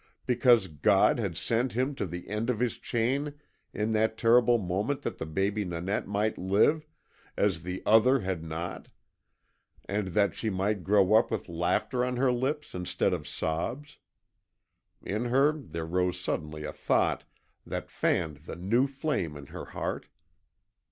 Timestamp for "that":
3.91-4.17, 5.03-5.19, 10.07-10.33, 17.63-17.91